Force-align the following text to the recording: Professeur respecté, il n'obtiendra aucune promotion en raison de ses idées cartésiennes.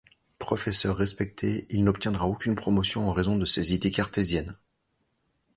Professeur 0.39 0.97
respecté, 0.97 1.67
il 1.69 1.83
n'obtiendra 1.83 2.25
aucune 2.25 2.55
promotion 2.55 3.07
en 3.07 3.13
raison 3.13 3.37
de 3.37 3.45
ses 3.45 3.75
idées 3.75 3.91
cartésiennes. 3.91 4.55